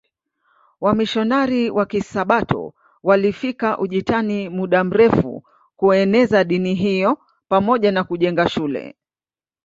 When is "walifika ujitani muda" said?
3.03-4.83